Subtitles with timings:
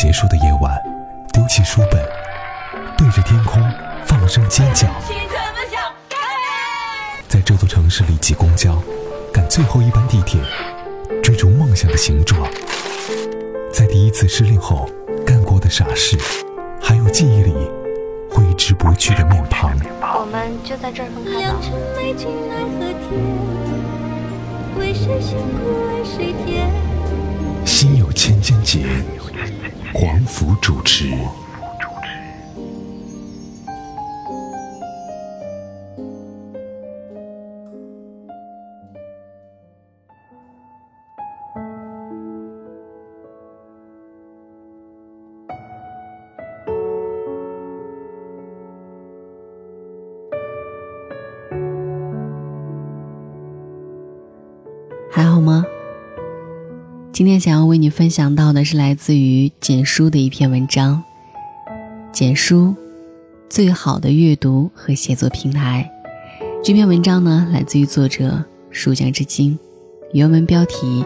[0.00, 0.82] 结束的夜晚，
[1.30, 2.02] 丢弃书本，
[2.96, 3.62] 对着天空
[4.06, 4.88] 放声尖叫。
[7.28, 8.82] 在这座城市里挤公交，
[9.30, 10.40] 赶最后一班地铁，
[11.22, 12.40] 追逐梦想的形状。
[13.70, 14.88] 在第一次失恋后
[15.26, 16.18] 干过的傻事，
[16.80, 17.52] 还有记忆里
[18.30, 19.70] 挥之不去的面庞。
[20.00, 21.60] 我们就在这儿分开吧。
[27.66, 28.86] 心有千千结，
[29.92, 31.12] 黄甫主持。
[57.20, 61.04] 今天想要为你分享到的是来自于简书的一篇文章。
[62.10, 62.74] 简书，
[63.50, 65.86] 最好的阅读和写作平台。
[66.64, 69.58] 这篇文章呢，来自于作者书江之金。
[70.14, 71.04] 原文标题：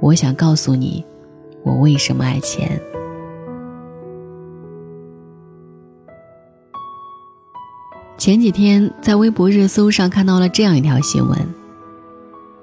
[0.00, 1.04] 我想告诉你，
[1.64, 2.80] 我为什么爱钱。
[8.16, 11.61] 前几天在微博热搜上看到了这样一条新闻。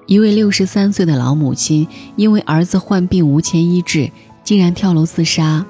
[0.09, 4.09] 一位六十三岁的老母亲，因为儿子患病无钱医治，
[4.43, 5.63] 竟然跳楼自杀，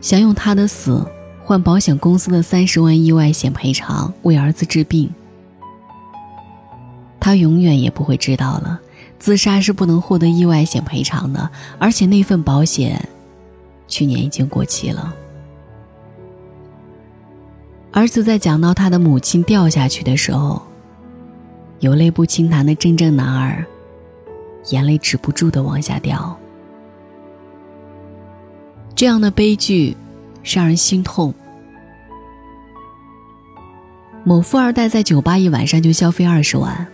[0.00, 1.06] 想用他的死
[1.44, 5.10] 换保险公司的三十万意外险赔偿，为儿子治病。
[7.20, 8.80] 他永远也不会知道了，
[9.18, 13.06] 自杀是不能获得意外险赔偿的，而且那份保险，
[13.86, 15.14] 去年已经过期了。
[17.90, 20.62] 儿子在讲到他的母亲掉下去的时候。
[21.82, 23.66] 有泪不轻弹的真正男儿，
[24.70, 26.38] 眼泪止不住的往下掉。
[28.94, 29.96] 这样的悲剧，
[30.44, 31.34] 让人心痛。
[34.22, 36.86] 某富二代在酒吧一晚上就消费二十万，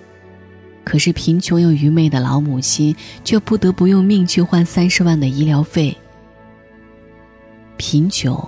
[0.84, 5.94] 可是贫穷又愚昧的老母亲却不得不用命去换三十万的医疗费。
[7.76, 8.42] 贫穷，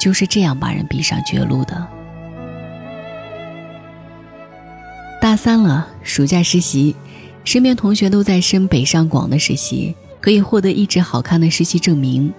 [0.00, 1.86] 就是这样把人逼上绝路的。
[5.32, 6.94] 大三了，暑假实习，
[7.42, 12.30] 身边同学都在升北上广的实习，可以获得一纸好看的实习证明。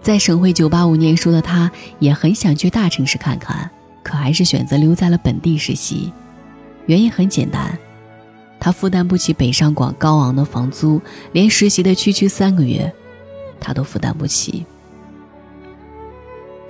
[0.00, 3.68] 在省会985念书的他，也很想去大城市看看，
[4.04, 6.12] 可还是选择留在了本地实习。
[6.86, 7.76] 原因很简单，
[8.60, 12.94] 他负担不起北上广高昂的房租，连实习的区区三个月，
[13.58, 14.64] 他都负担不起。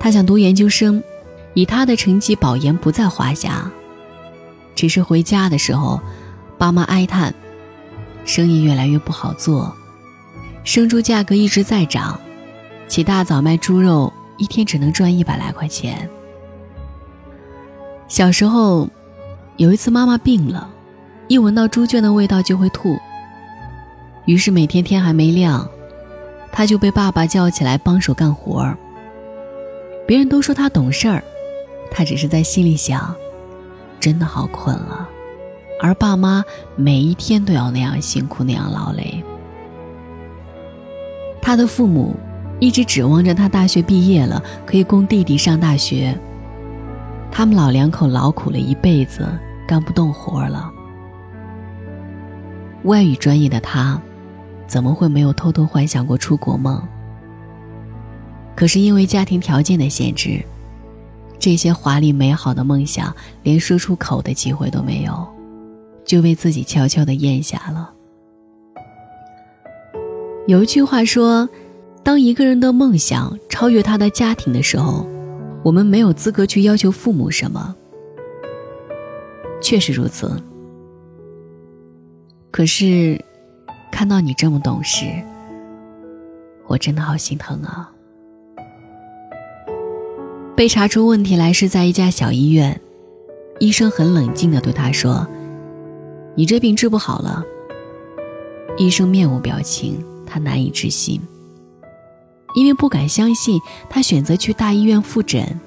[0.00, 1.02] 他想读研究生，
[1.52, 3.70] 以他的成绩，保研不在话下。
[4.76, 6.00] 只是回家的时候，
[6.56, 7.34] 爸妈哀叹，
[8.24, 9.74] 生意越来越不好做，
[10.62, 12.20] 生猪价格一直在涨，
[12.86, 16.08] 起大早卖猪肉一天只能赚一百来块钱。
[18.06, 18.88] 小时候，
[19.56, 20.68] 有一次妈妈病了，
[21.26, 22.98] 一闻到猪圈的味道就会吐，
[24.26, 25.68] 于是每天天还没亮，
[26.52, 28.76] 他就被爸爸叫起来帮手干活儿。
[30.06, 31.24] 别人都说他懂事儿，
[31.90, 33.16] 他只是在心里想。
[34.06, 35.08] 真的好困了，
[35.82, 36.44] 而爸妈
[36.76, 39.20] 每一天都要那样辛苦那样劳累。
[41.42, 42.14] 他的父母
[42.60, 46.16] 一直指望着他大学毕业了可以供弟弟上大学。
[47.32, 49.28] 他们老两口劳苦了一辈子，
[49.66, 50.70] 干不动活了。
[52.84, 54.00] 外语专业的他，
[54.68, 56.80] 怎么会没有偷偷幻想过出国梦？
[58.54, 60.40] 可是因为家庭条件的限制。
[61.46, 63.14] 这些华丽美好的梦想，
[63.44, 65.24] 连说出口的机会都没有，
[66.04, 67.94] 就被自己悄悄的咽下了。
[70.48, 71.48] 有一句话说
[72.02, 75.06] ：“当一个人的梦想超越他的家庭的时候，
[75.62, 77.76] 我们没有资格去要求父母什么。”
[79.62, 80.42] 确实如此。
[82.50, 83.24] 可是，
[83.92, 85.04] 看到你这么懂事，
[86.66, 87.92] 我真的好心疼啊。
[90.56, 92.80] 被查出问题来是在一家小医院，
[93.60, 95.26] 医生很冷静地对他说
[96.34, 97.44] ：“你这病治不好了。”
[98.78, 101.20] 医生面无表情，他难以置信，
[102.54, 103.60] 因为不敢相信，
[103.90, 105.60] 他选择去大医院复诊。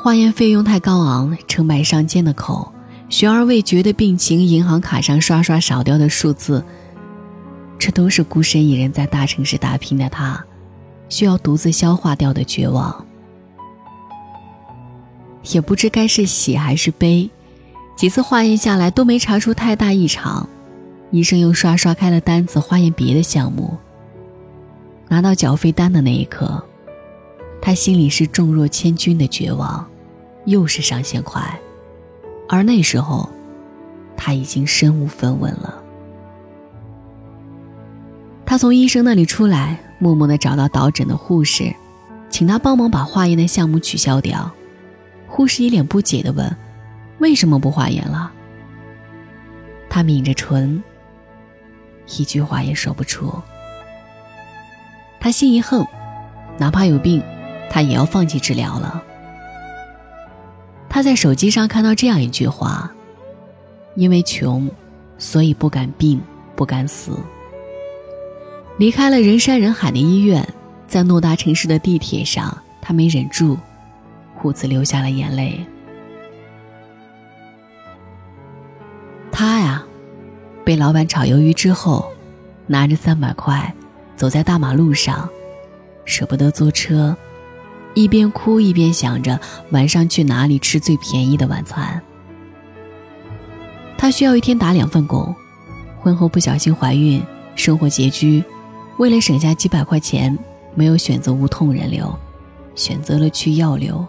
[0.00, 2.72] 化验费用太高昂，成百上千的口，
[3.08, 6.64] 悬而未决的病情，银行卡上刷刷少掉的数字，
[7.76, 10.44] 这都是孤身一人在大城市打拼的他，
[11.08, 13.04] 需要独自消化掉的绝望。
[15.52, 17.30] 也不知该是喜还是悲，
[17.96, 20.48] 几次化验下来都没查出太大异常，
[21.10, 23.76] 医生又刷刷开了单子，化验别的项目。
[25.08, 26.62] 拿到缴费单的那一刻，
[27.62, 29.86] 他心里是重若千钧的绝望，
[30.44, 31.58] 又是上线快，
[32.48, 33.28] 而那时候，
[34.16, 35.82] 他已经身无分文了。
[38.44, 41.74] 他从医生那里出来，默默的找到导诊的护士，
[42.28, 44.50] 请他帮忙把化验的项目取消掉。
[45.28, 46.56] 护士一脸不解的问
[47.20, 48.32] ：“为什么不化验了？”
[49.88, 50.82] 他抿着唇，
[52.16, 53.32] 一句话也说不出。
[55.20, 55.86] 他心一横，
[56.56, 57.22] 哪怕有病，
[57.70, 59.02] 他也要放弃治疗了。
[60.88, 62.90] 他在手机上看到这样一句话
[63.94, 64.68] ：“因为穷，
[65.18, 66.20] 所以不敢病，
[66.56, 67.12] 不敢死。”
[68.78, 70.46] 离开了人山人海的医院，
[70.86, 73.58] 在偌大城市的地铁上，他没忍住，
[74.42, 75.64] 兀自流下了眼泪。
[79.30, 79.84] 他呀，
[80.64, 82.10] 被老板炒鱿鱼之后，
[82.66, 83.74] 拿着三百块。
[84.16, 85.28] 走在大马路上，
[86.04, 87.16] 舍不得坐车，
[87.94, 89.38] 一边哭一边想着
[89.70, 92.02] 晚上去哪里吃最便宜的晚餐。
[93.96, 95.32] 他需要一天打两份工，
[96.00, 97.22] 婚后不小心怀孕，
[97.54, 98.42] 生活拮据，
[98.96, 100.36] 为了省下几百块钱，
[100.74, 102.12] 没有选择无痛人流，
[102.74, 104.04] 选择了去药流。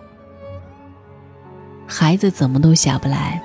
[1.91, 3.41] 孩子怎么都下不来，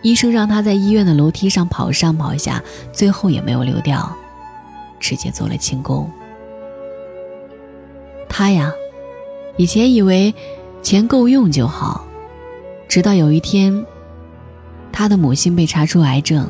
[0.00, 4.16] 医生让他在医院的楼梯上跑上跑下，最后也没有流掉。
[5.00, 6.08] 直接做了清宫。
[8.28, 8.72] 他呀，
[9.56, 10.32] 以前以为
[10.82, 12.06] 钱够用就好，
[12.86, 13.84] 直到有一天，
[14.92, 16.46] 他的母亲被查出癌症，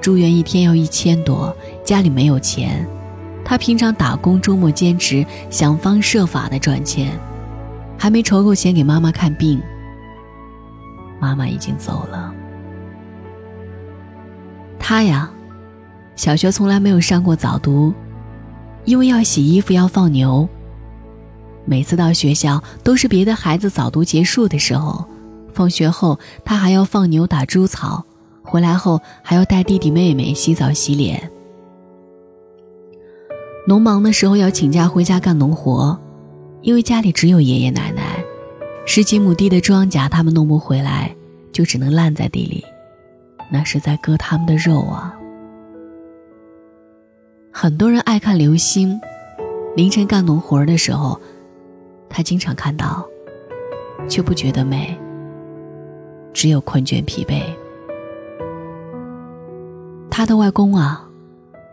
[0.00, 1.54] 住院一天要一千多，
[1.84, 2.86] 家里没有钱，
[3.44, 7.18] 他平常打工，周末兼职，想方设法的赚钱，
[7.98, 9.60] 还没筹够钱给妈妈看病，
[11.20, 12.32] 妈妈已经走了。
[14.78, 15.30] 他呀。
[16.16, 17.92] 小学从来没有上过早读，
[18.86, 20.48] 因为要洗衣服要放牛。
[21.66, 25.04] 每次到学校都是别的孩子早读结束的时候，
[25.52, 28.02] 放学后他还要放牛打猪草，
[28.42, 31.30] 回来后还要带弟弟妹妹洗澡洗脸。
[33.68, 36.00] 农忙的时候要请假回家干农活，
[36.62, 38.24] 因为家里只有爷爷奶奶，
[38.88, 41.14] 十几亩地的庄稼他们弄不回来，
[41.52, 42.64] 就只能烂在地里，
[43.50, 45.12] 那是在割他们的肉啊。
[47.50, 48.98] 很多人爱看流星，
[49.74, 51.20] 凌晨干农活的时候，
[52.08, 53.04] 他经常看到，
[54.08, 54.96] 却不觉得美，
[56.32, 57.42] 只有困倦疲惫。
[60.08, 61.04] 他的外公啊，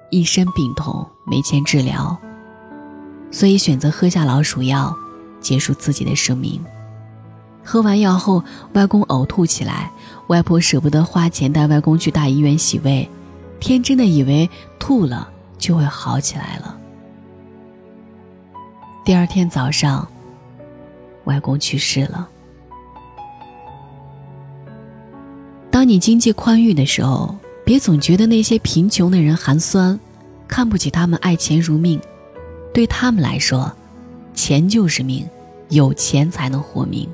[0.10, 2.18] 一身病痛，没钱治疗，
[3.30, 4.94] 所以选择喝下老鼠药，
[5.40, 6.60] 结束自己的生命。
[7.64, 8.44] 喝完药后，
[8.74, 9.92] 外公呕吐起来，
[10.28, 13.10] 外婆舍不得花钱带外公去大医院洗胃，
[13.60, 14.50] 天真的以为
[14.80, 15.30] 吐了。
[15.60, 16.78] 就会好起来了。
[19.06, 20.06] 第二天早上，
[21.24, 22.28] 外公去世了。
[25.72, 27.34] 当你经济宽裕的时候，
[27.64, 29.98] 别总觉得那些贫穷的人寒酸，
[30.50, 31.98] 看不起他们爱钱如命。
[32.74, 33.72] 对他们来说，
[34.34, 35.26] 钱就是命，
[35.70, 37.08] 有钱才能活命。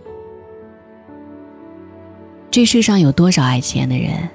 [2.51, 4.27] 这世上有多少爱钱的人，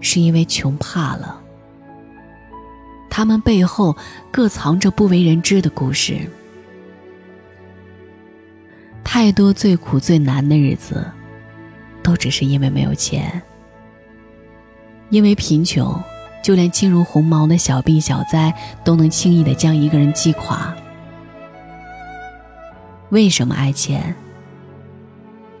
[0.00, 1.38] 是因为穷怕了。
[3.10, 3.94] 他们背后
[4.30, 6.18] 各藏着不为人知的故事。
[9.04, 11.04] 太多最苦最难的日子，
[12.02, 13.42] 都只是因为没有钱。
[15.10, 16.02] 因为贫穷，
[16.42, 20.74] 就连轻如鸿毛的小病小灾，都能轻易的将一个人击垮。
[23.10, 24.16] 为什么爱钱？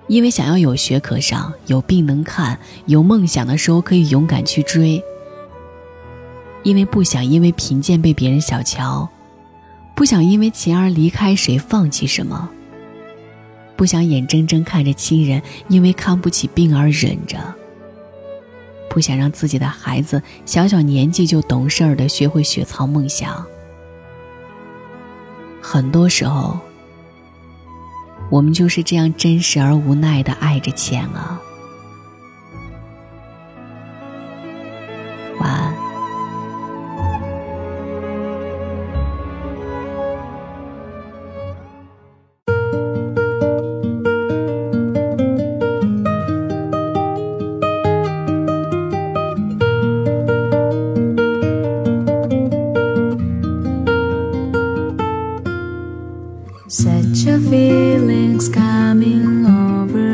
[0.08, 5.02] 因为想要有学可上，有病能看，有梦想的时候可以勇敢去追。
[6.64, 9.08] 因为不想因为贫贱被别人小瞧，
[9.94, 12.48] 不想因为钱而离开谁放弃什么，
[13.76, 17.38] 不想眼睁睁看着亲人因为看不起病而忍着，
[18.88, 23.44] 不想让自己的孩子小小年纪就懂事儿的学会雪藏梦想。
[25.60, 26.58] 很多时候，
[28.32, 31.38] 我们就是这样真实而无奈的爱着钱啊。
[57.48, 60.11] Feeling's coming over